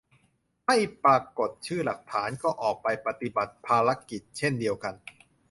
[0.65, 4.93] ไม่ปรากฏชื่อหลักฐาน ก็ออกไปปฏิบัติภารกิจเช่นเดียวกัน